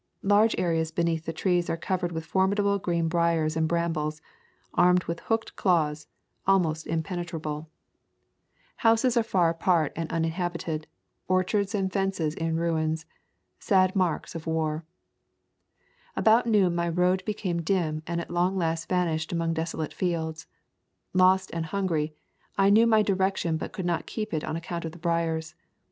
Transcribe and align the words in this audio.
Large 0.23 0.55
areas 0.57 0.89
beneath 0.91 1.25
the 1.25 1.31
trees 1.31 1.69
are 1.69 1.77
covered 1.77 2.11
with 2.11 2.25
formidable 2.25 2.79
green 2.79 3.07
briers 3.07 3.55
and 3.55 3.67
brambles, 3.67 4.19
armed 4.73 5.03
with 5.03 5.19
hooked 5.19 5.55
claws, 5.55 6.05
and 6.47 6.53
almost 6.53 6.87
impenetrable. 6.87 7.69
Houses 8.77 9.15
are 9.15 9.21
[26] 9.23 9.31
The 9.31 9.31
Cumberland 9.31 9.67
Mountains 9.67 9.93
far 9.93 9.93
apart 9.93 9.93
and 9.95 10.11
uninhabited, 10.25 10.87
orchards 11.27 11.75
and 11.75 11.93
fences 11.93 12.33
in 12.33 12.55
ruins— 12.55 13.05
sad 13.59 13.95
marks 13.95 14.33
of 14.33 14.47
war. 14.47 14.83
About 16.15 16.47
noon 16.47 16.73
my 16.73 16.89
road 16.89 17.23
became 17.23 17.61
dim 17.61 18.01
and 18.07 18.19
at 18.19 18.31
last 18.31 18.89
vanished 18.89 19.31
among 19.31 19.53
desolate 19.53 19.93
fields. 19.93 20.47
Lost 21.13 21.51
and 21.53 21.67
hungry, 21.67 22.15
I 22.57 22.71
knew 22.71 22.87
my 22.87 23.03
direction 23.03 23.55
but 23.55 23.71
could 23.71 23.85
not 23.85 24.07
keep 24.07 24.33
it 24.33 24.43
on 24.43 24.55
account 24.55 24.83
of 24.83 24.93
the 24.93 24.97
briers. 24.97 25.53